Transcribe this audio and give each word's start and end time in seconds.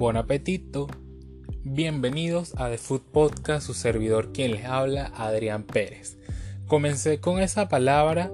Buen 0.00 0.16
apetito. 0.16 0.86
Bienvenidos 1.62 2.54
a 2.56 2.70
The 2.70 2.78
Food 2.78 3.02
Podcast, 3.12 3.66
su 3.66 3.74
servidor 3.74 4.32
quien 4.32 4.52
les 4.52 4.64
habla, 4.64 5.12
Adrián 5.14 5.64
Pérez. 5.64 6.16
Comencé 6.66 7.20
con 7.20 7.38
esa 7.38 7.68
palabra 7.68 8.32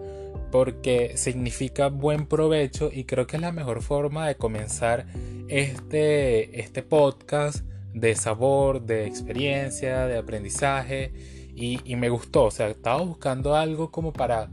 porque 0.53 1.17
significa 1.17 1.89
buen 1.89 2.27
provecho 2.29 2.91
y 2.93 3.03
creo 3.03 3.27
que 3.27 3.35
es 3.35 3.43
la 3.43 3.51
mejor 3.51 3.83
forma 3.83 4.29
de 4.29 4.37
comenzar 4.37 5.07
este, 5.49 6.61
este 6.61 6.85
podcast 6.85 7.65
de 7.93 8.15
sabor, 8.15 8.83
de 8.83 9.09
experiencia, 9.09 10.07
de 10.07 10.19
aprendizaje 10.19 11.13
y, 11.53 11.81
y 11.85 11.97
me 11.97 12.11
gustó, 12.11 12.45
o 12.45 12.51
sea, 12.53 12.69
estaba 12.69 13.03
buscando 13.03 13.57
algo 13.57 13.91
como 13.91 14.13
para 14.13 14.51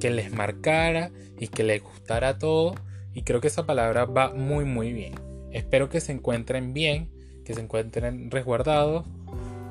que 0.00 0.08
les 0.08 0.32
marcara 0.32 1.10
y 1.38 1.48
que 1.48 1.62
les 1.62 1.82
gustara 1.82 2.38
todo 2.38 2.74
y 3.12 3.20
creo 3.20 3.42
que 3.42 3.48
esa 3.48 3.66
palabra 3.66 4.06
va 4.06 4.32
muy 4.32 4.64
muy 4.64 4.94
bien. 4.94 5.33
Espero 5.54 5.88
que 5.88 6.00
se 6.00 6.12
encuentren 6.12 6.74
bien 6.74 7.08
que 7.44 7.54
se 7.54 7.60
encuentren 7.60 8.30
resguardados. 8.30 9.04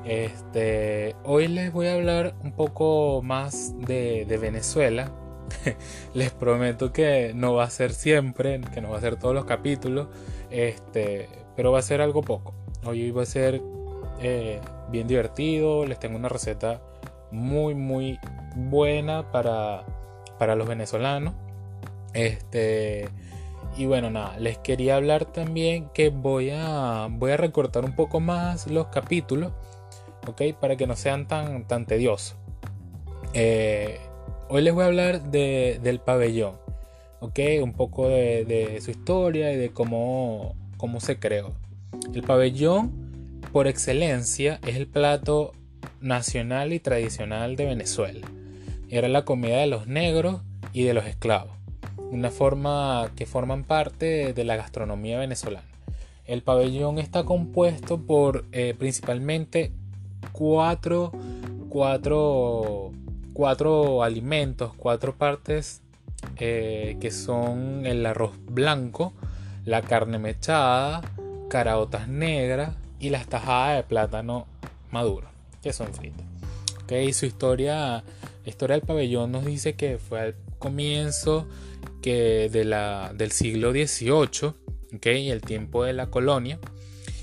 Este, 0.04 1.16
hoy 1.24 1.48
les 1.48 1.72
voy 1.72 1.88
a 1.88 1.94
hablar 1.94 2.34
un 2.42 2.52
poco 2.52 3.20
más 3.22 3.74
de, 3.80 4.24
Venezuela. 4.40 5.12
les 6.14 6.30
prometo 6.30 6.92
que 6.92 7.32
no 7.34 7.54
va 7.54 7.64
a 7.64 7.70
ser 7.70 7.92
siempre, 7.92 8.60
que 8.72 8.80
no 8.80 8.90
va 8.90 8.98
a 8.98 9.00
ser 9.00 9.16
todos 9.16 9.34
los 9.34 9.44
capítulos, 9.44 10.08
este, 10.50 11.28
pero 11.56 11.72
va 11.72 11.80
a 11.80 11.82
ser 11.82 12.00
algo 12.00 12.22
poco. 12.22 12.54
Hoy 12.84 13.10
va 13.10 13.22
a 13.22 13.26
ser 13.26 13.60
eh, 14.20 14.60
bien 14.90 15.06
divertido. 15.06 15.84
Les 15.86 15.98
tengo 15.98 16.16
una 16.16 16.28
receta 16.28 16.80
muy, 17.30 17.74
muy 17.74 18.18
buena 18.56 19.30
para, 19.32 19.84
para 20.38 20.54
los 20.54 20.68
venezolanos. 20.68 21.34
Este, 22.12 23.08
y 23.76 23.86
bueno, 23.86 24.10
nada, 24.10 24.38
les 24.38 24.58
quería 24.58 24.96
hablar 24.96 25.24
también 25.24 25.88
que 25.92 26.10
voy 26.10 26.50
a, 26.50 27.08
voy 27.10 27.32
a 27.32 27.36
recortar 27.36 27.84
un 27.84 27.94
poco 27.94 28.20
más 28.20 28.68
los 28.68 28.86
capítulos, 28.88 29.52
¿ok? 30.26 30.42
Para 30.60 30.76
que 30.76 30.86
no 30.86 30.96
sean 30.96 31.26
tan, 31.26 31.66
tan 31.66 31.86
tediosos. 31.86 32.36
Eh, 33.32 33.98
hoy 34.48 34.62
les 34.62 34.72
voy 34.72 34.84
a 34.84 34.86
hablar 34.86 35.22
del 35.22 36.00
pabellón, 36.00 36.56
¿ok? 37.20 37.40
Un 37.62 37.72
poco 37.72 38.08
de, 38.08 38.78
su 38.80 38.92
historia 38.92 39.52
y 39.52 39.56
de 39.56 39.70
cómo, 39.70 40.54
cómo 40.76 41.00
se 41.00 41.18
creó. 41.18 41.52
El 42.14 42.22
pabellón, 42.22 43.40
por 43.52 43.66
excelencia, 43.66 44.60
es 44.66 44.76
el 44.76 44.86
plato 44.86 45.52
nacional 46.00 46.72
y 46.72 46.80
tradicional 46.80 47.56
de 47.56 47.66
Venezuela. 47.66 48.26
Era 48.88 49.08
la 49.08 49.24
comida 49.24 49.58
de 49.58 49.66
los 49.66 49.88
negros 49.88 50.42
y 50.72 50.84
de 50.84 50.94
los 50.94 51.06
esclavos 51.06 51.63
una 52.10 52.30
forma 52.30 53.10
que 53.16 53.26
forman 53.26 53.64
parte 53.64 54.32
de 54.32 54.44
la 54.44 54.56
gastronomía 54.56 55.18
venezolana. 55.18 55.66
El 56.26 56.42
pabellón 56.42 56.98
está 56.98 57.24
compuesto 57.24 57.98
por 57.98 58.46
eh, 58.52 58.74
principalmente 58.78 59.72
cuatro, 60.32 61.12
cuatro, 61.68 62.92
cuatro, 63.34 64.02
alimentos, 64.02 64.72
cuatro 64.76 65.14
partes 65.16 65.82
eh, 66.38 66.96
que 67.00 67.10
son 67.10 67.84
el 67.84 68.04
arroz 68.06 68.32
blanco, 68.46 69.12
la 69.64 69.82
carne 69.82 70.18
mechada, 70.18 71.02
caraotas 71.48 72.08
negras 72.08 72.74
y 72.98 73.10
las 73.10 73.26
tajadas 73.26 73.76
de 73.76 73.82
plátano 73.82 74.46
maduro, 74.90 75.28
que 75.62 75.72
son 75.72 75.92
fritas. 75.92 76.24
Okay, 76.84 77.12
su 77.12 77.26
historia, 77.26 78.02
la 78.44 78.50
historia 78.50 78.76
del 78.76 78.86
pabellón 78.86 79.32
nos 79.32 79.44
dice 79.44 79.74
que 79.74 79.98
fue 79.98 80.34
comienzo 80.64 81.46
que 82.00 82.48
de 82.50 82.64
la, 82.64 83.12
del 83.14 83.32
siglo 83.32 83.72
XVIII, 83.72 84.54
¿okay? 84.96 85.30
el 85.30 85.42
tiempo 85.42 85.84
de 85.84 85.92
la 85.92 86.06
colonia, 86.06 86.58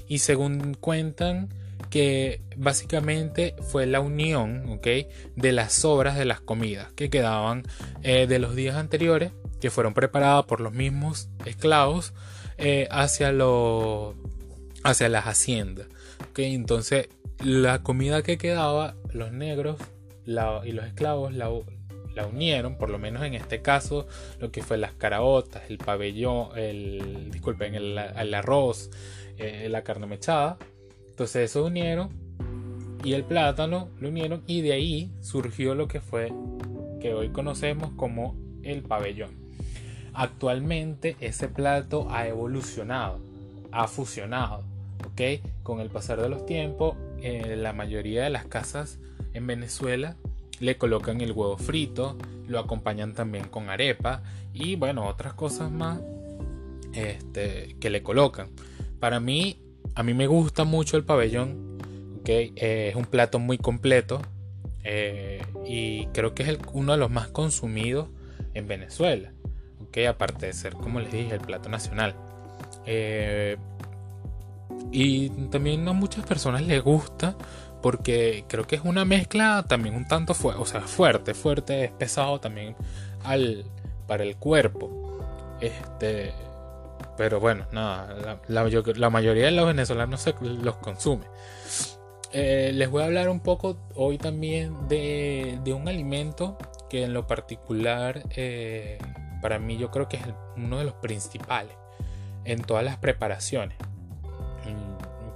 y 0.07 0.19
según 0.19 0.75
cuentan 0.75 1.49
que 1.89 2.41
básicamente 2.55 3.55
fue 3.63 3.87
la 3.87 3.99
unión 3.99 4.69
¿okay? 4.69 5.07
de 5.35 5.53
las 5.53 5.73
sobras 5.73 6.19
de 6.19 6.25
las 6.25 6.39
comidas 6.39 6.93
que 6.93 7.09
quedaban 7.09 7.63
eh, 8.03 8.27
de 8.27 8.37
los 8.37 8.55
días 8.55 8.75
anteriores, 8.75 9.31
que 9.59 9.71
fueron 9.71 9.95
preparadas 9.95 10.45
por 10.45 10.61
los 10.61 10.73
mismos 10.73 11.29
esclavos 11.45 12.13
eh, 12.59 12.87
hacia, 12.91 13.31
lo, 13.31 14.13
hacia 14.83 15.09
las 15.09 15.25
haciendas. 15.25 15.87
¿okay? 16.29 16.53
Entonces 16.53 17.09
la 17.43 17.81
comida 17.81 18.21
que 18.21 18.37
quedaba, 18.37 18.93
los 19.11 19.31
negros 19.31 19.77
y 20.25 20.71
los 20.71 20.85
esclavos 20.85 21.33
la, 21.33 21.49
la 22.15 22.27
unieron, 22.27 22.77
por 22.77 22.89
lo 22.89 22.99
menos 22.99 23.23
en 23.23 23.33
este 23.33 23.61
caso, 23.61 24.07
lo 24.39 24.51
que 24.51 24.61
fue 24.63 24.77
las 24.77 24.93
caraotas, 24.93 25.63
el 25.69 25.77
pabellón, 25.77 26.57
el, 26.57 27.29
disculpen, 27.31 27.75
el, 27.75 28.33
arroz, 28.33 28.89
eh, 29.37 29.67
la 29.69 29.83
carne 29.83 30.07
mechada. 30.07 30.57
Entonces 31.09 31.51
eso 31.51 31.65
unieron 31.65 32.09
y 33.03 33.13
el 33.13 33.23
plátano 33.23 33.89
lo 33.99 34.09
unieron 34.09 34.43
y 34.47 34.61
de 34.61 34.73
ahí 34.73 35.11
surgió 35.21 35.75
lo 35.75 35.87
que 35.87 36.01
fue, 36.01 36.31
que 36.99 37.13
hoy 37.13 37.29
conocemos 37.29 37.91
como 37.95 38.35
el 38.63 38.83
pabellón. 38.83 39.31
Actualmente 40.13 41.15
ese 41.19 41.47
plato 41.47 42.07
ha 42.11 42.27
evolucionado, 42.27 43.19
ha 43.71 43.87
fusionado, 43.87 44.63
¿ok? 45.07 45.43
Con 45.63 45.79
el 45.79 45.89
pasar 45.89 46.21
de 46.21 46.29
los 46.29 46.45
tiempos, 46.45 46.95
eh, 47.21 47.55
la 47.55 47.71
mayoría 47.73 48.23
de 48.23 48.29
las 48.29 48.45
casas 48.45 48.99
en 49.33 49.47
Venezuela 49.47 50.17
le 50.61 50.77
colocan 50.77 51.19
el 51.19 51.31
huevo 51.33 51.57
frito, 51.57 52.17
lo 52.47 52.59
acompañan 52.59 53.13
también 53.13 53.45
con 53.45 53.69
arepa 53.69 54.23
y 54.53 54.75
bueno, 54.75 55.07
otras 55.07 55.33
cosas 55.33 55.71
más 55.71 55.99
este, 56.93 57.75
que 57.79 57.89
le 57.89 58.03
colocan. 58.03 58.49
Para 58.99 59.19
mí, 59.19 59.57
a 59.95 60.03
mí 60.03 60.13
me 60.13 60.27
gusta 60.27 60.63
mucho 60.63 60.97
el 60.97 61.03
pabellón, 61.03 61.79
¿okay? 62.21 62.53
Eh, 62.55 62.89
es 62.89 62.95
un 62.95 63.05
plato 63.05 63.39
muy 63.39 63.57
completo 63.57 64.21
eh, 64.83 65.41
y 65.65 66.05
creo 66.07 66.33
que 66.35 66.43
es 66.43 66.57
uno 66.73 66.91
de 66.93 66.97
los 66.99 67.09
más 67.09 67.27
consumidos 67.29 68.07
en 68.53 68.67
Venezuela, 68.67 69.33
¿okay? 69.87 70.05
aparte 70.05 70.45
de 70.45 70.53
ser, 70.53 70.73
como 70.73 70.99
les 70.99 71.11
dije, 71.11 71.33
el 71.33 71.41
plato 71.41 71.69
nacional. 71.69 72.15
Eh, 72.85 73.57
y 74.91 75.29
también 75.49 75.87
a 75.87 75.93
muchas 75.93 76.25
personas 76.25 76.61
les 76.63 76.81
gusta 76.83 77.35
porque 77.81 78.45
creo 78.47 78.67
que 78.67 78.75
es 78.75 78.83
una 78.83 79.05
mezcla 79.05 79.65
también 79.67 79.95
un 79.95 80.07
tanto 80.07 80.33
fuerte, 80.33 80.61
o 80.61 80.65
sea, 80.65 80.81
fuerte, 80.81 81.33
fuerte, 81.33 81.85
es 81.85 81.91
pesado 81.91 82.39
también 82.39 82.75
al, 83.23 83.65
para 84.07 84.23
el 84.23 84.37
cuerpo. 84.37 85.19
Este, 85.59 86.33
pero 87.17 87.39
bueno, 87.39 87.65
nada, 87.71 88.39
la, 88.47 89.09
mayoría 89.09 89.45
de 89.45 89.51
los 89.51 89.67
venezolanos 89.67 90.25
los 90.41 90.75
consume. 90.77 91.25
Eh, 92.33 92.71
les 92.73 92.89
voy 92.89 93.03
a 93.03 93.05
hablar 93.05 93.29
un 93.29 93.41
poco 93.41 93.77
hoy 93.95 94.17
también 94.17 94.87
de, 94.87 95.59
un 95.75 95.87
alimento 95.87 96.57
que 96.89 97.03
en 97.03 97.13
lo 97.13 97.27
particular 97.27 98.23
eh, 98.35 98.97
para 99.41 99.59
mí 99.59 99.77
yo 99.77 99.91
creo 99.91 100.07
que 100.07 100.17
es 100.17 100.23
uno 100.55 100.77
de 100.77 100.85
los 100.85 100.93
principales 100.95 101.75
en 102.45 102.61
todas 102.61 102.85
las 102.85 102.97
preparaciones 102.97 103.77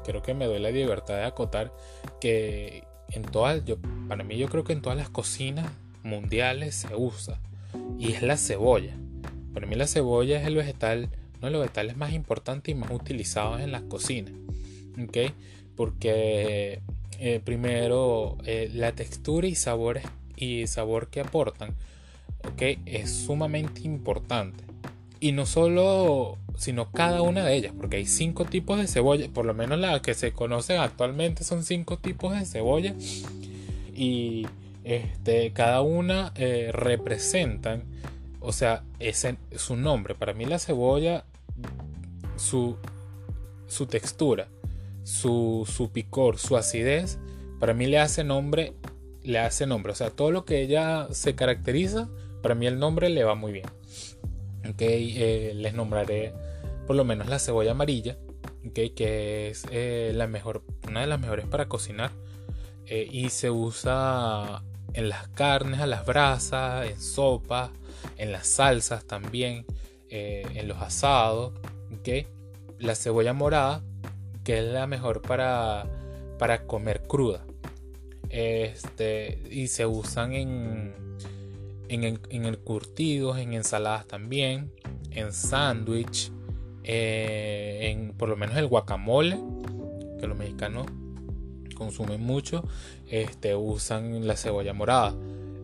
creo 0.05 0.21
que 0.21 0.33
me 0.33 0.45
doy 0.45 0.59
la 0.59 0.71
libertad 0.71 1.15
de 1.15 1.25
acotar 1.25 1.73
que 2.21 2.83
en 3.11 3.23
todas, 3.23 3.65
yo, 3.65 3.77
para 4.07 4.23
mí 4.23 4.37
yo 4.37 4.47
creo 4.47 4.63
que 4.63 4.73
en 4.73 4.81
todas 4.81 4.97
las 4.97 5.09
cocinas 5.09 5.69
mundiales 6.03 6.75
se 6.75 6.95
usa 6.95 7.39
y 7.99 8.13
es 8.13 8.21
la 8.21 8.37
cebolla. 8.37 8.95
Para 9.53 9.67
mí 9.67 9.75
la 9.75 9.87
cebolla 9.87 10.39
es 10.39 10.47
el 10.47 10.55
vegetal, 10.55 11.09
uno 11.37 11.47
de 11.47 11.51
los 11.51 11.61
vegetales 11.61 11.97
más 11.97 12.13
importantes 12.13 12.73
y 12.73 12.77
más 12.77 12.91
utilizados 12.91 13.61
en 13.61 13.71
las 13.71 13.81
cocinas. 13.83 14.33
Porque 15.75 16.81
eh, 17.19 17.41
primero 17.43 18.37
eh, 18.45 18.69
la 18.73 18.91
textura 18.93 19.47
y 19.47 19.55
sabores 19.55 20.03
y 20.35 20.67
sabor 20.67 21.07
que 21.07 21.21
aportan 21.21 21.75
¿ok? 22.45 22.79
es 22.85 23.11
sumamente 23.11 23.81
importante. 23.81 24.63
Y 25.19 25.31
no 25.31 25.45
solo 25.45 26.37
sino 26.57 26.91
cada 26.91 27.21
una 27.21 27.43
de 27.43 27.55
ellas, 27.55 27.73
porque 27.77 27.97
hay 27.97 28.05
cinco 28.05 28.45
tipos 28.45 28.79
de 28.79 28.87
cebolla, 28.87 29.27
por 29.33 29.45
lo 29.45 29.53
menos 29.53 29.79
las 29.79 30.01
que 30.01 30.13
se 30.13 30.31
conocen 30.31 30.79
actualmente 30.79 31.43
son 31.43 31.63
cinco 31.63 31.97
tipos 31.97 32.37
de 32.37 32.45
cebolla 32.45 32.95
y 33.93 34.47
este, 34.83 35.51
cada 35.51 35.81
una 35.81 36.31
eh, 36.35 36.69
representan, 36.71 37.83
o 38.39 38.53
sea, 38.53 38.83
ese, 38.99 39.37
su 39.55 39.75
nombre. 39.75 40.15
Para 40.15 40.33
mí 40.33 40.45
la 40.45 40.59
cebolla, 40.59 41.25
su, 42.35 42.77
su 43.67 43.87
textura, 43.87 44.47
su, 45.03 45.67
su 45.69 45.91
picor, 45.91 46.37
su 46.37 46.55
acidez, 46.57 47.17
para 47.59 47.73
mí 47.73 47.87
le 47.87 47.99
hace 47.99 48.23
nombre, 48.23 48.73
le 49.23 49.39
hace 49.39 49.65
nombre, 49.65 49.91
o 49.91 49.95
sea, 49.95 50.09
todo 50.11 50.31
lo 50.31 50.45
que 50.45 50.61
ella 50.61 51.07
se 51.11 51.35
caracteriza, 51.35 52.09
para 52.41 52.53
mí 52.53 52.67
el 52.67 52.77
nombre 52.77 53.09
le 53.09 53.23
va 53.23 53.35
muy 53.35 53.51
bien. 53.53 53.65
Ok, 54.69 54.81
eh, 54.81 55.53
les 55.55 55.73
nombraré 55.73 56.33
por 56.87 56.95
lo 56.95 57.03
menos 57.03 57.27
la 57.27 57.39
cebolla 57.39 57.71
amarilla, 57.71 58.17
que 58.73 59.49
es 59.49 59.65
eh, 59.71 60.11
la 60.13 60.27
mejor, 60.27 60.63
una 60.87 61.01
de 61.01 61.07
las 61.07 61.19
mejores 61.19 61.45
para 61.47 61.67
cocinar. 61.67 62.11
Eh, 62.87 63.07
y 63.11 63.29
se 63.29 63.49
usa 63.49 64.63
en 64.93 65.09
las 65.09 65.27
carnes, 65.29 65.79
a 65.79 65.87
las 65.87 66.05
brasas, 66.05 66.87
en 66.89 67.01
sopas, 67.01 67.71
en 68.17 68.31
las 68.31 68.47
salsas 68.47 69.05
también, 69.05 69.65
en 70.09 70.67
los 70.67 70.81
asados. 70.81 71.53
La 72.77 72.95
cebolla 72.95 73.33
morada 73.33 73.81
que 74.45 74.59
es 74.59 74.65
la 74.65 74.87
mejor 74.87 75.21
para, 75.21 75.85
para 76.37 76.65
comer 76.65 77.01
cruda. 77.07 77.43
Este, 78.29 79.41
y 79.49 79.67
se 79.67 79.85
usan 79.85 80.33
en, 80.33 80.93
en, 81.89 82.19
en 82.29 82.45
el 82.45 82.59
curtidos, 82.59 83.37
en 83.37 83.53
ensaladas 83.53 84.07
también, 84.07 84.71
en 85.11 85.33
sándwich, 85.33 86.31
eh, 86.83 87.91
en 87.91 88.13
por 88.13 88.29
lo 88.29 88.37
menos 88.37 88.55
el 88.57 88.67
guacamole, 88.67 89.39
que 90.19 90.27
los 90.27 90.37
mexicanos 90.37 90.85
consumen 91.75 92.21
mucho, 92.21 92.63
este, 93.09 93.55
usan 93.55 94.27
la 94.27 94.35
cebolla 94.35 94.73
morada. 94.73 95.15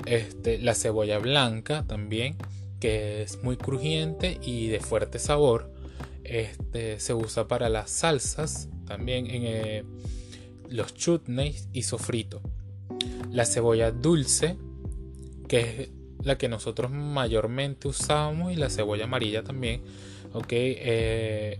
Este, 0.05 0.57
la 0.57 0.73
cebolla 0.73 1.19
blanca 1.19 1.85
también, 1.87 2.35
que 2.79 3.21
es 3.21 3.43
muy 3.43 3.55
crujiente 3.55 4.39
y 4.41 4.67
de 4.67 4.79
fuerte 4.79 5.19
sabor. 5.19 5.71
Este, 6.23 6.99
se 6.99 7.13
usa 7.13 7.47
para 7.47 7.69
las 7.69 7.89
salsas, 7.91 8.69
también 8.85 9.27
en 9.27 9.43
eh, 9.45 9.83
los 10.69 10.93
chutneys 10.93 11.67
y 11.71 11.83
sofrito. 11.83 12.41
La 13.29 13.45
cebolla 13.45 13.91
dulce, 13.91 14.57
que 15.47 15.59
es 15.59 15.89
la 16.23 16.37
que 16.37 16.47
nosotros 16.49 16.91
mayormente 16.91 17.87
usamos, 17.87 18.51
y 18.51 18.55
la 18.55 18.69
cebolla 18.69 19.05
amarilla 19.05 19.43
también, 19.43 19.81
ok, 20.33 20.47
eh, 20.51 21.57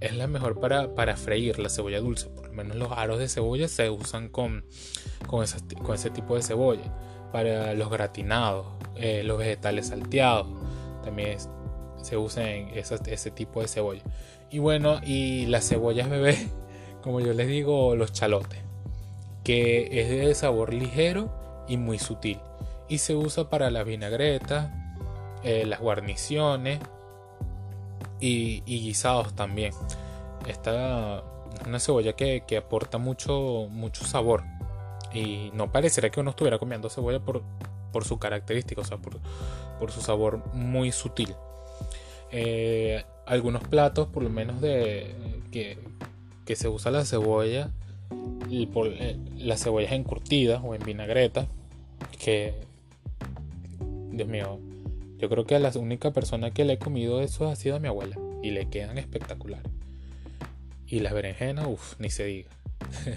es 0.00 0.16
la 0.16 0.26
mejor 0.26 0.58
para, 0.58 0.94
para, 0.94 1.16
freír 1.16 1.58
la 1.58 1.68
cebolla 1.68 2.00
dulce. 2.00 2.28
Por 2.28 2.48
lo 2.48 2.52
menos 2.52 2.76
los 2.76 2.90
aros 2.92 3.18
de 3.18 3.28
cebolla 3.28 3.68
se 3.68 3.88
usan 3.88 4.28
con, 4.28 4.64
con, 5.26 5.46
con 5.82 5.94
ese 5.94 6.10
tipo 6.10 6.34
de 6.34 6.42
cebolla. 6.42 6.92
Para 7.32 7.72
los 7.74 7.88
gratinados, 7.88 8.66
eh, 8.96 9.22
los 9.24 9.38
vegetales 9.38 9.88
salteados, 9.88 10.46
también 11.02 11.38
se 12.02 12.16
usa 12.16 12.50
en 12.50 12.68
ese 12.76 13.30
tipo 13.30 13.62
de 13.62 13.68
cebolla. 13.68 14.02
Y 14.50 14.58
bueno, 14.58 15.00
y 15.02 15.46
las 15.46 15.68
cebollas 15.68 16.10
bebé, 16.10 16.36
como 17.02 17.20
yo 17.20 17.32
les 17.32 17.48
digo, 17.48 17.96
los 17.96 18.12
chalotes, 18.12 18.58
que 19.44 20.00
es 20.00 20.10
de 20.10 20.34
sabor 20.34 20.74
ligero 20.74 21.64
y 21.68 21.76
muy 21.76 21.98
sutil. 21.98 22.38
Y 22.92 22.98
se 22.98 23.14
usa 23.14 23.48
para 23.48 23.70
la 23.70 23.84
vinagreta, 23.84 24.70
eh, 25.42 25.64
las 25.64 25.80
guarniciones 25.80 26.78
y, 28.20 28.60
guisados 28.66 29.34
también. 29.34 29.72
Esta 30.46 31.20
es 31.58 31.66
una 31.66 31.80
cebolla 31.80 32.12
que, 32.12 32.44
aporta 32.54 32.98
mucho, 32.98 33.66
mucho 33.70 34.04
sabor. 34.04 34.44
Y 35.10 35.50
no 35.54 35.72
parecería 35.72 36.10
que 36.10 36.20
uno 36.20 36.32
estuviera 36.32 36.58
comiendo 36.58 36.90
cebolla 36.90 37.18
por, 37.18 37.40
por 37.94 38.04
su 38.04 38.18
característica, 38.18 38.82
o 38.82 38.84
sea, 38.84 38.98
por, 38.98 39.18
por 39.78 39.90
su 39.90 40.02
sabor 40.02 40.44
muy 40.52 40.92
sutil. 40.92 41.34
Eh, 42.30 43.06
algunos 43.24 43.64
platos, 43.64 44.08
por 44.08 44.22
lo 44.22 44.28
menos 44.28 44.60
de 44.60 45.16
que, 45.50 45.78
se 46.54 46.68
usa 46.68 46.90
la 46.90 47.06
cebolla, 47.06 47.70
por, 48.70 48.88
eh, 48.88 49.16
las 49.38 49.62
cebollas 49.62 49.92
encurtidas 49.92 50.60
o 50.62 50.74
en 50.74 50.82
vinagreta, 50.82 51.46
que, 52.22 52.70
Dios 54.22 54.30
mío, 54.30 54.60
yo 55.18 55.28
creo 55.28 55.46
que 55.46 55.58
la 55.58 55.72
única 55.74 56.12
persona 56.12 56.52
que 56.52 56.64
le 56.64 56.74
he 56.74 56.78
comido 56.78 57.20
eso 57.22 57.48
ha 57.48 57.56
sido 57.56 57.74
a 57.74 57.80
mi 57.80 57.88
abuela 57.88 58.16
y 58.40 58.52
le 58.52 58.68
quedan 58.70 58.98
espectaculares. 58.98 59.66
Y 60.86 61.00
las 61.00 61.12
berenjenas, 61.12 61.66
uff, 61.66 61.98
ni 61.98 62.08
se 62.08 62.24
diga. 62.24 62.50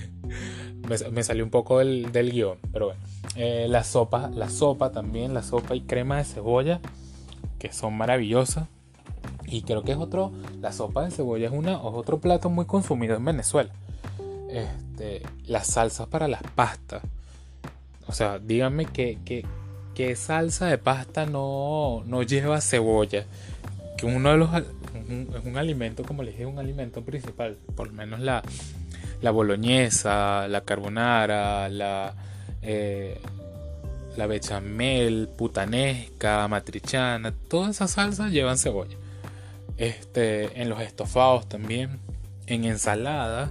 me, 1.11 1.23
salió 1.23 1.43
un 1.43 1.51
poco 1.51 1.77
del, 1.77 2.11
del 2.11 2.31
guion, 2.31 2.57
pero 2.73 2.87
bueno. 2.87 3.01
Eh, 3.35 3.67
la 3.69 3.83
sopa, 3.83 4.31
la 4.33 4.49
sopa 4.49 4.91
también, 4.91 5.35
la 5.35 5.43
sopa 5.43 5.75
y 5.75 5.81
crema 5.81 6.17
de 6.17 6.23
cebolla, 6.23 6.79
que 7.59 7.71
son 7.71 7.95
maravillosas. 7.95 8.67
Y 9.45 9.61
creo 9.61 9.83
que 9.83 9.91
es 9.91 9.97
otro, 9.99 10.31
la 10.59 10.71
sopa 10.71 11.05
de 11.05 11.11
cebolla 11.11 11.49
es, 11.49 11.53
una, 11.53 11.79
otro 11.83 12.19
plato 12.19 12.49
muy 12.49 12.65
consumido 12.65 13.15
en 13.15 13.25
Venezuela. 13.25 13.69
Este, 14.49 15.21
las 15.45 15.67
salsas 15.67 16.07
para 16.07 16.27
las 16.27 16.41
pastas. 16.55 17.03
O 18.07 18.11
sea, 18.11 18.39
díganme 18.39 18.85
que, 18.85 19.19
que, 19.23 19.45
salsa 20.15 20.67
de 20.67 20.77
pasta 20.77 21.25
no, 21.25 22.03
no, 22.05 22.23
lleva 22.23 22.61
cebolla. 22.61 23.25
Que 23.97 24.05
uno 24.05 24.31
de 24.31 24.37
los 24.37 24.49
es 24.53 25.45
un 25.45 25.57
alimento, 25.57 26.03
como 26.03 26.23
les 26.23 26.33
dije, 26.33 26.45
un 26.45 26.59
alimento 26.59 27.01
principal. 27.03 27.57
Por 27.75 27.87
lo 27.87 27.93
menos 27.93 28.19
la, 28.19 28.43
la 29.21 29.31
boloñesa, 29.31 30.47
la 30.47 30.61
carbonara, 30.61 31.69
la, 31.69 32.13
eh, 32.61 33.19
la 34.17 34.27
bechamel, 34.27 35.29
putanesca, 35.37 36.47
matrichana, 36.47 37.33
todas 37.47 37.75
esas 37.75 37.91
salsas 37.91 38.31
llevan 38.31 38.57
cebolla. 38.57 38.97
Este, 39.77 40.61
en 40.61 40.69
los 40.69 40.81
estofados 40.81 41.47
también, 41.47 41.99
en 42.47 42.65
ensaladas, 42.65 43.49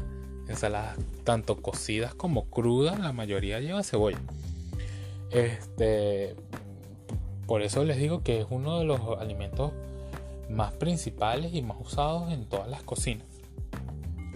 ensaladas 0.48 0.96
tanto 1.24 1.56
cocidas 1.56 2.14
como 2.14 2.44
crudas, 2.44 2.98
la 2.98 3.12
mayoría 3.12 3.60
lleva 3.60 3.82
cebolla. 3.82 4.18
Este, 5.30 6.36
por 7.46 7.62
eso 7.62 7.84
les 7.84 7.96
digo 7.98 8.22
que 8.22 8.40
es 8.40 8.46
uno 8.50 8.78
de 8.78 8.84
los 8.84 9.00
alimentos 9.18 9.72
más 10.48 10.72
principales 10.72 11.54
y 11.54 11.62
más 11.62 11.76
usados 11.80 12.32
en 12.32 12.44
todas 12.46 12.68
las 12.68 12.82
cocinas. 12.82 13.26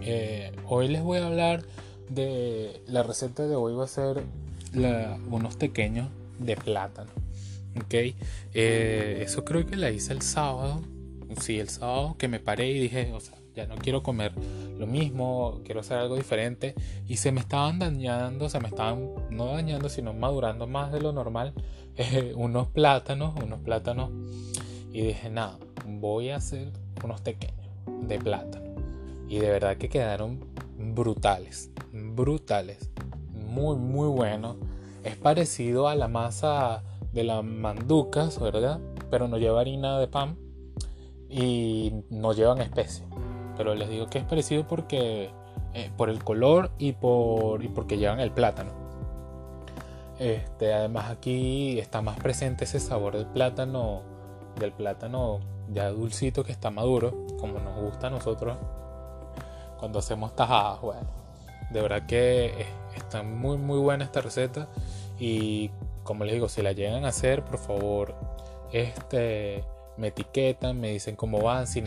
Eh, 0.00 0.52
hoy 0.66 0.88
les 0.88 1.02
voy 1.02 1.18
a 1.18 1.26
hablar 1.26 1.64
de 2.08 2.82
la 2.86 3.02
receta 3.02 3.46
de 3.46 3.56
hoy 3.56 3.74
va 3.74 3.84
a 3.84 3.88
ser 3.88 4.22
unos 5.30 5.56
pequeños 5.56 6.08
de 6.38 6.56
plátano. 6.56 7.10
Ok, 7.76 7.94
eh, 7.94 9.22
eso 9.24 9.44
creo 9.44 9.66
que 9.66 9.76
la 9.76 9.90
hice 9.90 10.12
el 10.12 10.22
sábado 10.22 10.82
sí, 11.40 11.58
el 11.58 11.68
sábado 11.68 12.16
que 12.18 12.28
me 12.28 12.40
paré 12.40 12.70
y 12.70 12.78
dije, 12.78 13.12
o 13.12 13.20
sea, 13.20 13.37
ya 13.58 13.66
no 13.66 13.74
quiero 13.74 14.04
comer 14.04 14.32
lo 14.78 14.86
mismo, 14.86 15.60
quiero 15.64 15.80
hacer 15.80 15.98
algo 15.98 16.14
diferente. 16.14 16.74
Y 17.08 17.16
se 17.16 17.32
me 17.32 17.40
estaban 17.40 17.80
dañando, 17.80 18.48
se 18.48 18.60
me 18.60 18.68
estaban 18.68 19.10
no 19.30 19.46
dañando, 19.46 19.88
sino 19.88 20.14
madurando 20.14 20.68
más 20.68 20.92
de 20.92 21.00
lo 21.00 21.12
normal 21.12 21.54
eh, 21.96 22.32
unos 22.36 22.68
plátanos, 22.68 23.34
unos 23.42 23.58
plátanos. 23.60 24.10
Y 24.92 25.02
dije, 25.02 25.28
nada, 25.28 25.58
voy 25.86 26.30
a 26.30 26.36
hacer 26.36 26.72
unos 27.02 27.20
pequeños 27.20 27.66
de 28.02 28.18
plátano. 28.18 28.66
Y 29.28 29.38
de 29.38 29.50
verdad 29.50 29.76
que 29.76 29.88
quedaron 29.88 30.38
brutales, 30.78 31.70
brutales, 31.92 32.90
muy, 33.32 33.76
muy 33.76 34.08
buenos. 34.08 34.56
Es 35.02 35.16
parecido 35.16 35.88
a 35.88 35.96
la 35.96 36.06
masa 36.06 36.84
de 37.12 37.24
las 37.24 37.42
manducas, 37.42 38.40
¿verdad? 38.40 38.78
Pero 39.10 39.26
no 39.26 39.36
lleva 39.36 39.60
harina 39.60 39.98
de 39.98 40.06
pan 40.06 40.36
y 41.28 41.92
no 42.08 42.32
llevan 42.32 42.60
especie. 42.60 43.07
Pero 43.58 43.74
les 43.74 43.90
digo 43.90 44.06
que 44.06 44.18
es 44.18 44.24
parecido 44.24 44.66
porque 44.66 45.30
eh, 45.74 45.90
por 45.96 46.08
el 46.08 46.24
color 46.24 46.70
y, 46.78 46.92
por, 46.92 47.62
y 47.62 47.68
porque 47.68 47.98
llevan 47.98 48.20
el 48.20 48.30
plátano. 48.30 48.70
Este, 50.18 50.72
además 50.72 51.10
aquí 51.10 51.78
está 51.78 52.00
más 52.00 52.18
presente 52.18 52.64
ese 52.64 52.80
sabor 52.80 53.16
del 53.16 53.26
plátano, 53.26 54.02
del 54.58 54.72
plátano 54.72 55.40
ya 55.72 55.90
dulcito 55.90 56.42
que 56.44 56.52
está 56.52 56.70
maduro, 56.70 57.26
como 57.38 57.58
nos 57.58 57.78
gusta 57.80 58.06
a 58.06 58.10
nosotros 58.10 58.56
cuando 59.78 59.98
hacemos 59.98 60.34
tajadas. 60.34 60.80
Bueno, 60.80 61.08
de 61.70 61.82
verdad 61.82 62.06
que 62.06 62.66
está 62.96 63.22
muy 63.22 63.58
muy 63.58 63.78
buena 63.78 64.04
esta 64.04 64.20
receta 64.20 64.68
y 65.18 65.70
como 66.02 66.24
les 66.24 66.34
digo, 66.34 66.48
si 66.48 66.62
la 66.62 66.72
llegan 66.72 67.04
a 67.04 67.08
hacer, 67.08 67.44
por 67.44 67.58
favor, 67.58 68.14
este 68.72 69.64
me 69.96 70.08
etiquetan, 70.08 70.80
me 70.80 70.90
dicen 70.90 71.16
cómo 71.16 71.42
van, 71.42 71.66
si 71.66 71.82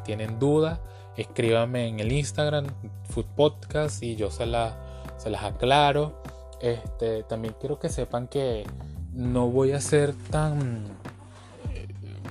tienen 0.00 0.38
dudas, 0.38 0.80
escríbanme 1.16 1.88
en 1.88 2.00
el 2.00 2.12
Instagram, 2.12 2.66
Food 3.10 3.26
Podcast, 3.36 4.02
y 4.02 4.16
yo 4.16 4.30
se, 4.30 4.46
la, 4.46 4.76
se 5.16 5.30
las 5.30 5.44
aclaro. 5.44 6.22
Este, 6.60 7.22
también 7.24 7.54
quiero 7.60 7.78
que 7.78 7.88
sepan 7.88 8.28
que 8.28 8.64
no 9.12 9.48
voy 9.48 9.72
a 9.72 9.80
ser 9.80 10.14
tan... 10.30 10.84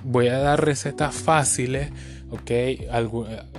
Voy 0.04 0.28
a 0.28 0.38
dar 0.38 0.64
recetas 0.64 1.14
fáciles, 1.16 1.90
ok. 2.30 2.50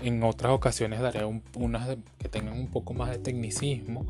en 0.03 0.23
otras 0.23 0.53
ocasiones 0.53 1.01
daré 1.01 1.25
unas 1.55 1.97
que 2.17 2.29
tengan 2.29 2.57
un 2.57 2.67
poco 2.67 2.93
más 2.93 3.09
de 3.09 3.17
tecnicismo, 3.17 4.05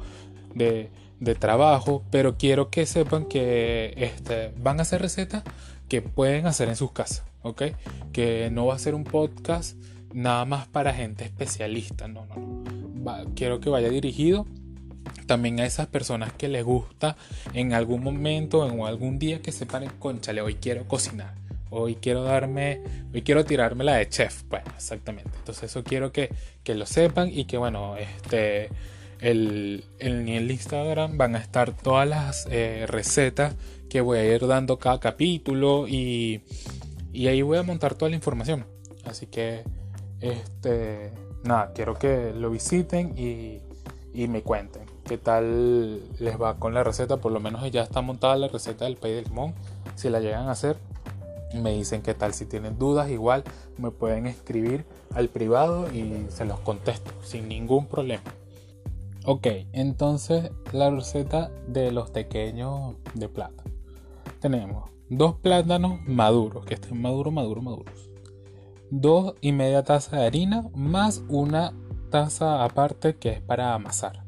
de, 0.53 0.91
de 1.19 1.36
trabajo, 1.36 2.03
pero 2.12 2.38
quiero 2.38 2.69
que 2.69 2.86
sepan 2.86 3.25
que 3.25 3.95
este, 3.97 4.53
van 4.62 4.79
a 4.79 4.86
ser 4.86 5.01
recetas 5.01 5.43
que 5.89 6.03
pueden 6.03 6.45
hacer 6.45 6.69
en 6.69 6.75
sus 6.75 6.91
casas. 6.91 7.24
¿ok? 7.47 7.63
Que 8.12 8.50
no 8.51 8.65
va 8.65 8.75
a 8.75 8.79
ser 8.79 8.95
un 8.95 9.03
podcast 9.03 9.77
nada 10.13 10.45
más 10.45 10.67
para 10.67 10.93
gente 10.93 11.25
especialista, 11.25 12.07
no, 12.07 12.25
no, 12.25 12.35
no. 12.35 13.33
quiero 13.35 13.59
que 13.59 13.69
vaya 13.69 13.89
dirigido 13.89 14.45
también 15.25 15.59
a 15.59 15.65
esas 15.65 15.87
personas 15.87 16.31
que 16.33 16.47
les 16.47 16.63
gusta 16.63 17.17
en 17.53 17.73
algún 17.73 18.03
momento, 18.03 18.67
en 18.67 18.79
algún 18.81 19.19
día 19.19 19.41
que 19.41 19.51
sepan, 19.51 19.85
conchale, 19.99 20.41
hoy 20.41 20.55
quiero 20.55 20.87
cocinar, 20.87 21.33
hoy 21.69 21.95
quiero 21.95 22.23
darme, 22.23 22.81
hoy 23.13 23.21
quiero 23.21 23.43
tirarme 23.43 23.83
la 23.83 23.95
de 23.95 24.07
chef, 24.07 24.43
bueno, 24.49 24.71
exactamente. 24.75 25.31
Entonces 25.39 25.65
eso 25.65 25.83
quiero 25.83 26.11
que, 26.11 26.29
que 26.63 26.75
lo 26.75 26.85
sepan 26.85 27.29
y 27.31 27.45
que 27.45 27.57
bueno, 27.57 27.97
este, 27.97 28.69
el, 29.19 29.83
en 29.99 30.29
el 30.29 30.49
Instagram 30.49 31.17
van 31.17 31.35
a 31.35 31.39
estar 31.39 31.75
todas 31.75 32.07
las 32.07 32.47
eh, 32.49 32.85
recetas 32.87 33.55
que 33.89 34.01
voy 34.01 34.19
a 34.19 34.35
ir 34.35 34.47
dando 34.47 34.79
cada 34.79 34.99
capítulo 34.99 35.87
y 35.87 36.41
y 37.17 37.27
ahí 37.29 37.41
voy 37.41 37.57
a 37.57 37.63
montar 37.63 37.95
toda 37.95 38.09
la 38.09 38.15
información. 38.15 38.67
Así 39.03 39.25
que, 39.25 39.63
este, 40.21 41.12
nada, 41.43 41.71
quiero 41.74 41.95
que 41.95 42.33
lo 42.33 42.50
visiten 42.50 43.17
y, 43.17 43.62
y 44.13 44.27
me 44.27 44.41
cuenten 44.41 44.83
qué 45.07 45.17
tal 45.17 46.01
les 46.19 46.39
va 46.39 46.57
con 46.57 46.74
la 46.74 46.83
receta. 46.83 47.17
Por 47.17 47.31
lo 47.31 47.39
menos 47.39 47.69
ya 47.71 47.81
está 47.81 48.01
montada 48.01 48.36
la 48.36 48.47
receta 48.47 48.86
del 48.86 48.97
pay 48.97 49.13
de 49.13 49.21
limón. 49.24 49.53
Si 49.95 50.09
la 50.09 50.19
llegan 50.19 50.47
a 50.47 50.51
hacer, 50.51 50.77
me 51.53 51.71
dicen 51.71 52.01
qué 52.01 52.13
tal. 52.13 52.33
Si 52.33 52.45
tienen 52.45 52.77
dudas, 52.77 53.09
igual 53.09 53.43
me 53.77 53.91
pueden 53.91 54.27
escribir 54.27 54.86
al 55.13 55.29
privado 55.29 55.91
y 55.91 56.27
se 56.29 56.45
los 56.45 56.59
contesto 56.59 57.12
sin 57.24 57.47
ningún 57.47 57.88
problema. 57.88 58.24
Ok, 59.25 59.47
entonces 59.74 60.51
la 60.71 60.89
receta 60.89 61.51
de 61.67 61.91
los 61.91 62.12
pequeños 62.12 62.95
de 63.13 63.27
plata. 63.27 63.63
Tenemos 64.39 64.89
dos 65.09 65.36
plátanos 65.36 66.00
maduros, 66.05 66.65
que 66.65 66.75
estén 66.75 67.01
maduros, 67.01 67.33
maduros, 67.33 67.63
maduros. 67.63 68.06
Dos 68.89 69.36
y 69.41 69.51
media 69.51 69.84
taza 69.84 70.17
de 70.17 70.25
harina 70.25 70.70
más 70.74 71.24
una 71.27 71.74
taza 72.10 72.63
aparte 72.63 73.15
que 73.15 73.32
es 73.32 73.41
para 73.41 73.74
amasar. 73.74 74.24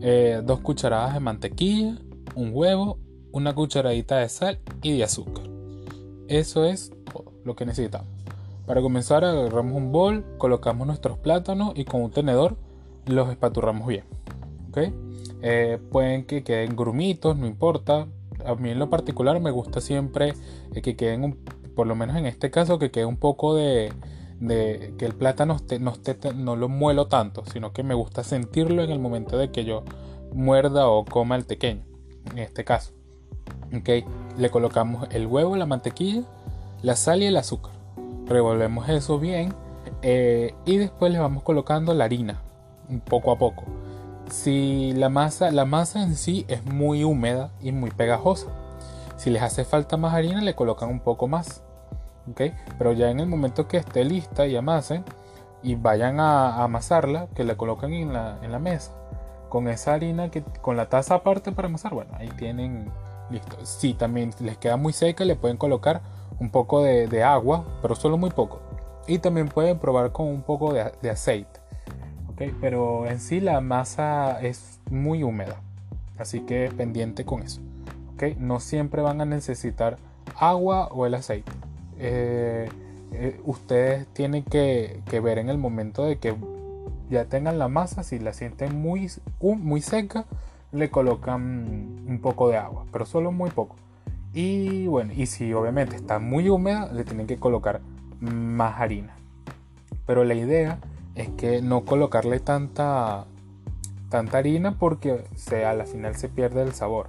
Eh, 0.00 0.42
dos 0.44 0.60
cucharadas 0.60 1.14
de 1.14 1.20
mantequilla, 1.20 1.98
un 2.34 2.50
huevo, 2.52 2.98
una 3.32 3.54
cucharadita 3.54 4.18
de 4.18 4.28
sal 4.28 4.58
y 4.82 4.96
de 4.96 5.04
azúcar. 5.04 5.44
Eso 6.28 6.64
es 6.64 6.92
todo 7.12 7.32
lo 7.44 7.56
que 7.56 7.66
necesitamos. 7.66 8.08
Para 8.66 8.80
comenzar 8.80 9.24
agarramos 9.24 9.74
un 9.74 9.92
bol, 9.92 10.24
colocamos 10.38 10.86
nuestros 10.86 11.18
plátanos 11.18 11.72
y 11.74 11.84
con 11.84 12.02
un 12.02 12.10
tenedor 12.10 12.56
los 13.06 13.30
espaturramos 13.30 13.86
bien. 13.88 14.04
Eh, 15.42 15.78
pueden 15.90 16.24
que 16.24 16.42
queden 16.42 16.76
grumitos, 16.76 17.36
no 17.36 17.46
importa. 17.46 18.06
A 18.44 18.54
mí 18.54 18.70
en 18.70 18.78
lo 18.78 18.88
particular 18.88 19.40
me 19.40 19.50
gusta 19.50 19.80
siempre 19.80 20.34
eh, 20.74 20.82
que 20.82 20.96
queden, 20.96 21.38
por 21.78 21.86
lo 21.86 21.94
menos 21.94 22.16
en 22.16 22.26
este 22.26 22.50
caso, 22.50 22.80
que 22.80 22.90
quede 22.90 23.04
un 23.04 23.18
poco 23.18 23.54
de, 23.54 23.92
que 24.98 25.06
el 25.06 25.14
plátano 25.14 25.58
no, 25.78 25.92
no 26.34 26.56
lo 26.56 26.68
muelo 26.68 27.06
tanto, 27.06 27.44
sino 27.44 27.72
que 27.72 27.84
me 27.84 27.94
gusta 27.94 28.24
sentirlo 28.24 28.82
en 28.82 28.90
el 28.90 28.98
momento 28.98 29.38
de 29.38 29.52
que 29.52 29.64
yo 29.64 29.84
muerda 30.32 30.88
o 30.88 31.04
coma 31.04 31.36
el 31.36 31.44
pequeño, 31.44 31.84
en 32.32 32.38
este 32.38 32.64
caso. 32.64 32.94
Okay. 33.78 34.04
Le 34.36 34.50
colocamos 34.50 35.06
el 35.12 35.28
huevo, 35.28 35.54
la 35.54 35.66
mantequilla, 35.66 36.24
la 36.82 36.96
sal 36.96 37.22
y 37.22 37.26
el 37.26 37.36
azúcar. 37.36 37.74
Revolvemos 38.26 38.88
eso 38.88 39.20
bien 39.20 39.54
eh, 40.02 40.56
y 40.66 40.78
después 40.78 41.12
le 41.12 41.20
vamos 41.20 41.44
colocando 41.44 41.94
la 41.94 42.06
harina, 42.06 42.42
poco 43.08 43.30
a 43.30 43.38
poco. 43.38 43.62
Si 44.30 44.94
la 44.94 45.10
masa, 45.10 45.52
la 45.52 45.64
masa 45.64 46.02
en 46.02 46.16
sí 46.16 46.44
es 46.48 46.64
muy 46.64 47.04
húmeda 47.04 47.52
y 47.62 47.70
muy 47.70 47.92
pegajosa. 47.92 48.48
Si 49.16 49.30
les 49.30 49.42
hace 49.42 49.64
falta 49.64 49.96
más 49.96 50.12
harina, 50.12 50.40
le 50.40 50.56
colocan 50.56 50.88
un 50.88 50.98
poco 50.98 51.28
más. 51.28 51.62
Pero 52.34 52.92
ya 52.92 53.10
en 53.10 53.20
el 53.20 53.26
momento 53.26 53.68
que 53.68 53.78
esté 53.78 54.04
lista 54.04 54.46
y 54.46 54.56
amasen 54.56 55.04
y 55.62 55.74
vayan 55.74 56.20
a, 56.20 56.62
amasarla, 56.62 57.28
que 57.34 57.44
la 57.44 57.56
colocan 57.56 57.92
en 57.92 58.12
la, 58.12 58.38
en 58.42 58.52
la, 58.52 58.58
mesa, 58.58 58.92
con 59.48 59.68
esa 59.68 59.94
harina, 59.94 60.30
que, 60.30 60.42
con 60.62 60.76
la 60.76 60.88
taza 60.88 61.16
aparte 61.16 61.52
para 61.52 61.66
amasar, 61.66 61.94
bueno, 61.94 62.12
ahí 62.16 62.28
tienen 62.36 62.90
listo. 63.30 63.56
Si 63.64 63.94
también 63.94 64.30
les 64.40 64.56
queda 64.56 64.76
muy 64.76 64.92
seca, 64.92 65.24
le 65.24 65.36
pueden 65.36 65.56
colocar 65.56 66.00
un 66.38 66.50
poco 66.50 66.82
de, 66.82 67.22
agua, 67.22 67.64
pero 67.82 67.94
solo 67.94 68.16
muy 68.16 68.30
poco. 68.30 68.60
Y 69.06 69.18
también 69.18 69.48
pueden 69.48 69.78
probar 69.78 70.12
con 70.12 70.26
un 70.26 70.42
poco 70.42 70.72
de, 70.72 71.10
aceite. 71.10 71.60
Pero 72.60 73.06
en 73.06 73.18
sí 73.18 73.40
la 73.40 73.60
masa 73.60 74.40
es 74.40 74.80
muy 74.90 75.24
húmeda. 75.24 75.60
Así 76.18 76.40
que 76.40 76.70
pendiente 76.76 77.24
con 77.24 77.42
eso. 77.42 77.60
No 78.38 78.60
siempre 78.60 79.02
van 79.02 79.20
a 79.20 79.24
necesitar 79.24 79.98
agua 80.36 80.88
o 80.88 81.06
el 81.06 81.14
aceite. 81.14 81.50
Eh, 81.98 82.68
eh, 83.12 83.40
ustedes 83.44 84.06
tienen 84.08 84.44
que, 84.44 85.02
ver 85.22 85.38
en 85.38 85.48
el 85.48 85.58
momento 85.58 86.04
de 86.04 86.18
que 86.18 86.34
ya 87.10 87.24
tengan 87.24 87.58
la 87.58 87.68
masa, 87.68 88.02
si 88.02 88.18
la 88.18 88.32
sienten 88.32 88.80
muy, 88.80 89.10
muy 89.40 89.80
seca, 89.80 90.26
le 90.72 90.90
colocan 90.90 92.04
un 92.06 92.20
poco 92.20 92.48
de 92.48 92.58
agua, 92.58 92.84
pero 92.92 93.06
solo 93.06 93.32
muy 93.32 93.50
poco. 93.50 93.76
Y 94.34 94.86
bueno, 94.86 95.12
y 95.16 95.26
si 95.26 95.52
obviamente 95.54 95.96
está 95.96 96.18
muy 96.18 96.48
húmeda, 96.48 96.92
le 96.92 97.04
tienen 97.04 97.26
que 97.26 97.38
colocar 97.38 97.80
más 98.20 98.78
harina. 98.78 99.16
Pero 100.06 100.24
la 100.24 100.34
idea 100.34 100.78
es 101.14 101.28
que 101.30 101.62
no 101.62 101.84
colocarle 101.84 102.38
tanta, 102.40 103.24
tanta 104.10 104.38
harina 104.38 104.78
porque 104.78 105.24
se, 105.34 105.64
a 105.64 105.72
la 105.72 105.86
final 105.86 106.14
se 106.16 106.28
pierde 106.28 106.62
el 106.62 106.72
sabor. 106.72 107.08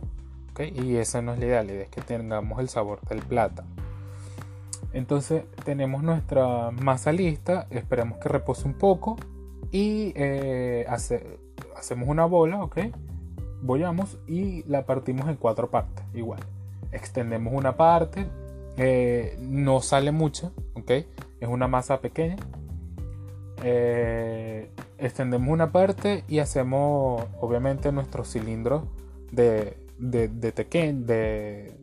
Y 0.75 0.97
esa 0.97 1.21
no 1.21 1.33
es 1.33 1.39
la 1.39 1.45
idea, 1.45 1.63
la 1.63 1.71
idea 1.71 1.83
es 1.83 1.89
que 1.89 2.01
tengamos 2.01 2.59
el 2.59 2.67
sabor 2.67 2.99
del 3.07 3.19
plátano. 3.19 3.78
Entonces 4.93 5.43
tenemos 5.65 6.03
nuestra 6.03 6.71
masa 6.71 7.11
lista, 7.11 7.67
esperamos 7.69 8.17
que 8.19 8.29
repose 8.29 8.67
un 8.67 8.73
poco 8.73 9.17
y 9.71 10.13
eh, 10.15 10.85
hacemos 11.75 12.09
una 12.09 12.25
bola, 12.25 12.63
¿ok? 12.63 12.77
Bollamos 13.61 14.17
y 14.27 14.63
la 14.63 14.85
partimos 14.85 15.29
en 15.29 15.35
cuatro 15.35 15.69
partes, 15.69 16.03
igual. 16.13 16.39
Extendemos 16.91 17.53
una 17.53 17.77
parte, 17.77 18.27
eh, 18.77 19.37
no 19.41 19.81
sale 19.81 20.11
mucha, 20.11 20.51
¿ok? 20.73 20.91
Es 21.39 21.47
una 21.47 21.67
masa 21.67 22.01
pequeña. 22.01 22.37
Eh, 23.63 24.71
extendemos 24.97 25.49
una 25.49 25.71
parte 25.71 26.23
y 26.27 26.39
hacemos 26.39 27.25
obviamente 27.41 27.91
nuestros 27.91 28.31
cilindros 28.31 28.83
de, 29.31 29.77
de, 29.99 30.29
de, 30.29 31.75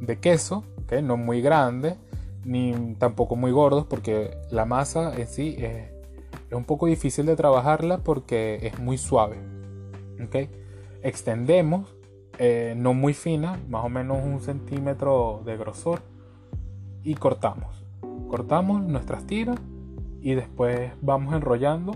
de 0.00 0.18
queso 0.18 0.64
no 1.02 1.16
muy 1.16 1.40
grandes 1.40 1.96
ni 2.44 2.94
tampoco 2.98 3.36
muy 3.36 3.50
gordos 3.50 3.86
porque 3.86 4.36
la 4.50 4.64
masa 4.64 5.14
en 5.16 5.26
sí 5.26 5.56
es, 5.58 5.90
un 6.52 6.64
poco 6.64 6.86
difícil 6.86 7.26
de 7.26 7.36
trabajarla 7.36 7.98
porque 7.98 8.60
es 8.62 8.78
muy 8.78 8.98
suave. 8.98 9.38
Extendemos, 11.02 11.94
eh, 12.38 12.74
no 12.76 12.94
muy 12.94 13.12
fina, 13.12 13.60
más 13.68 13.84
o 13.84 13.88
menos 13.88 14.18
un 14.24 14.40
centímetro 14.40 15.42
de 15.44 15.56
grosor 15.56 16.00
y 17.02 17.14
cortamos. 17.14 17.84
Cortamos 18.28 18.82
nuestras 18.82 19.26
tiras 19.26 19.58
y 20.20 20.34
después 20.34 20.92
vamos 21.02 21.34
enrollando 21.34 21.92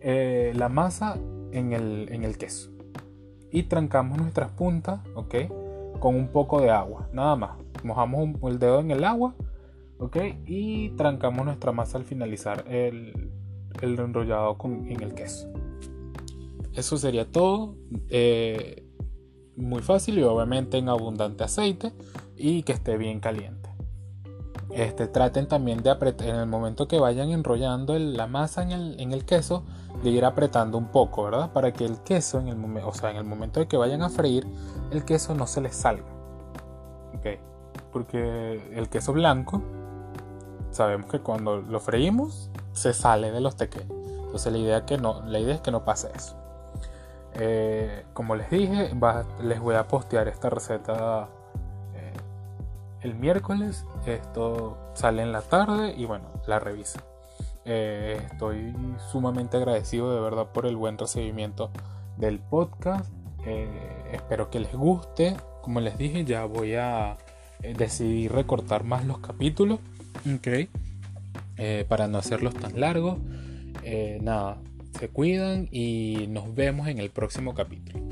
eh, 0.00 0.52
la 0.54 0.68
masa 0.68 1.16
en 1.52 1.72
el, 1.72 2.08
en 2.12 2.24
el, 2.24 2.38
queso. 2.38 2.70
Y 3.50 3.64
trancamos 3.64 4.18
nuestras 4.18 4.50
puntas, 4.52 5.00
¿ok? 5.14 5.34
Con 5.98 6.14
un 6.14 6.28
poco 6.28 6.60
de 6.60 6.70
agua, 6.70 7.08
nada 7.12 7.34
más 7.36 7.65
mojamos 7.86 8.30
el 8.42 8.58
dedo 8.58 8.80
en 8.80 8.90
el 8.90 9.04
agua, 9.04 9.34
¿ok? 9.98 10.16
Y 10.46 10.90
trancamos 10.90 11.44
nuestra 11.44 11.72
masa 11.72 11.98
al 11.98 12.04
finalizar 12.04 12.64
el, 12.68 13.30
el 13.80 13.98
enrollado 13.98 14.58
con, 14.58 14.88
en 14.88 15.02
el 15.02 15.14
queso. 15.14 15.48
Eso 16.74 16.98
sería 16.98 17.30
todo. 17.30 17.76
Eh, 18.10 18.82
muy 19.56 19.80
fácil 19.80 20.18
y 20.18 20.22
obviamente 20.22 20.76
en 20.76 20.88
abundante 20.88 21.44
aceite 21.44 21.92
y 22.36 22.62
que 22.62 22.72
esté 22.72 22.96
bien 22.98 23.20
caliente. 23.20 23.70
Este, 24.70 25.06
traten 25.08 25.48
también 25.48 25.82
de 25.82 25.90
apretar 25.90 26.28
en 26.28 26.36
el 26.36 26.46
momento 26.46 26.86
que 26.86 26.98
vayan 26.98 27.30
enrollando 27.30 27.98
la 27.98 28.26
masa 28.26 28.62
en 28.62 28.72
el, 28.72 29.00
en 29.00 29.12
el, 29.12 29.24
queso, 29.24 29.64
de 30.02 30.10
ir 30.10 30.24
apretando 30.24 30.76
un 30.76 30.88
poco, 30.88 31.24
¿verdad? 31.24 31.52
Para 31.52 31.72
que 31.72 31.84
el 31.84 31.98
queso, 32.00 32.40
en 32.40 32.48
el, 32.48 32.58
o 32.84 32.92
sea, 32.92 33.10
en 33.10 33.16
el 33.16 33.24
momento 33.24 33.60
de 33.60 33.68
que 33.68 33.76
vayan 33.76 34.02
a 34.02 34.10
freír, 34.10 34.46
el 34.90 35.04
queso 35.04 35.34
no 35.34 35.46
se 35.46 35.62
les 35.62 35.74
salga. 35.74 36.04
¿Ok? 37.14 37.40
Porque 37.96 38.60
el 38.74 38.90
queso 38.90 39.14
blanco 39.14 39.62
sabemos 40.70 41.10
que 41.10 41.20
cuando 41.20 41.62
lo 41.62 41.80
freímos 41.80 42.50
se 42.72 42.92
sale 42.92 43.32
de 43.32 43.40
los 43.40 43.56
tequeños. 43.56 43.90
Entonces 44.26 44.52
la 44.52 44.58
idea, 44.58 44.84
que 44.84 44.98
no, 44.98 45.22
la 45.24 45.38
idea 45.38 45.54
es 45.54 45.62
que 45.62 45.70
no 45.70 45.82
pase 45.86 46.10
eso. 46.14 46.36
Eh, 47.32 48.04
como 48.12 48.36
les 48.36 48.50
dije, 48.50 48.94
les 49.40 49.60
voy 49.60 49.76
a 49.76 49.88
postear 49.88 50.28
esta 50.28 50.50
receta 50.50 51.30
eh, 51.94 52.12
el 53.00 53.14
miércoles. 53.14 53.86
Esto 54.04 54.76
sale 54.92 55.22
en 55.22 55.32
la 55.32 55.40
tarde 55.40 55.94
y 55.96 56.04
bueno, 56.04 56.26
la 56.46 56.58
revisa. 56.58 57.00
Eh, 57.64 58.20
estoy 58.30 58.76
sumamente 59.10 59.56
agradecido 59.56 60.14
de 60.14 60.20
verdad 60.20 60.48
por 60.52 60.66
el 60.66 60.76
buen 60.76 60.98
recibimiento 60.98 61.70
del 62.18 62.40
podcast. 62.40 63.10
espero 64.12 64.50
que 64.50 64.60
les 64.60 64.74
guste. 64.74 65.38
Como 65.62 65.80
les 65.80 65.96
dije, 65.96 66.26
ya 66.26 66.44
voy 66.44 66.74
a 66.74 67.16
eh, 67.62 67.74
decidí 67.76 68.28
recortar 68.28 68.84
más 68.84 69.04
los 69.04 69.18
capítulos, 69.18 69.80
ok, 70.34 70.68
eh, 71.58 71.84
para 71.88 72.08
no 72.08 72.18
hacerlos 72.18 72.54
tan 72.54 72.80
largos. 72.80 73.18
Eh, 73.82 74.18
nada, 74.22 74.58
se 74.98 75.08
cuidan 75.08 75.68
y 75.70 76.26
nos 76.28 76.54
vemos 76.54 76.88
en 76.88 76.98
el 76.98 77.10
próximo 77.10 77.54
capítulo. 77.54 78.05